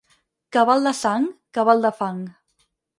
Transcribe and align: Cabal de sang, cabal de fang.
Cabal 0.57 0.89
de 0.89 0.95
sang, 1.01 1.29
cabal 1.59 1.87
de 1.89 1.95
fang. 2.03 2.29